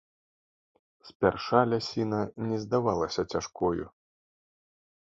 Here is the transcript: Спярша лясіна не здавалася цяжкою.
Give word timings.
Спярша 1.09 1.61
лясіна 1.75 2.21
не 2.49 2.57
здавалася 2.65 3.29
цяжкою. 3.33 3.85